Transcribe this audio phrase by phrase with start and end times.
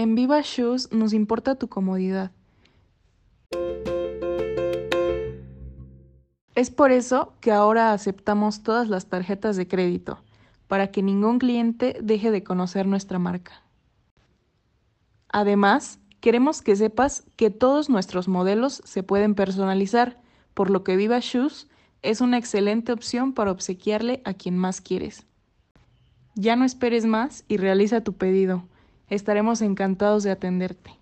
[0.00, 2.30] En Viva Shoes nos importa tu comodidad.
[6.54, 10.24] Es por eso que ahora aceptamos todas las tarjetas de crédito,
[10.68, 13.62] para que ningún cliente deje de conocer nuestra marca.
[15.28, 20.18] Además, queremos que sepas que todos nuestros modelos se pueden personalizar,
[20.54, 21.68] por lo que Viva Shoes
[22.00, 25.26] es una excelente opción para obsequiarle a quien más quieres.
[26.36, 28.64] Ya no esperes más y realiza tu pedido.
[29.10, 30.99] Estaremos encantados de atenderte.